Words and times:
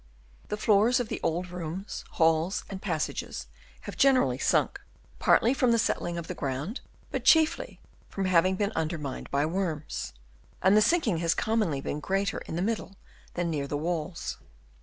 The 0.49 0.57
floors 0.57 0.99
of 0.99 1.09
the 1.09 1.19
old 1.21 1.51
rooms, 1.51 2.03
halls 2.13 2.63
and 2.71 2.81
passages 2.81 3.45
have 3.81 3.95
generally 3.95 4.39
sunk, 4.39 4.81
partly 5.19 5.53
from 5.53 5.71
the 5.71 5.77
settling 5.77 6.17
of 6.17 6.25
the 6.25 6.33
ground, 6.33 6.81
but 7.11 7.23
chiefly 7.23 7.79
from 8.09 8.25
having 8.25 8.55
been 8.55 8.71
undermined 8.75 9.29
by 9.29 9.45
worms; 9.45 10.13
and 10.59 10.75
the 10.75 10.81
sinking 10.81 11.19
has 11.19 11.35
commonly 11.35 11.81
been 11.81 11.99
greater 11.99 12.39
in 12.39 12.55
the 12.55 12.63
middle 12.63 12.95
than 13.35 13.51
near 13.51 13.67
the 13.67 13.77
walls. 13.77 14.39